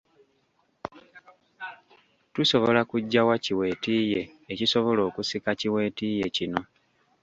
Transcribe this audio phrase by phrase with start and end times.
[2.33, 4.21] Tusobola kuggya wa ki weetiiye
[4.53, 6.61] ekisobola okusika ki weetiiye kino?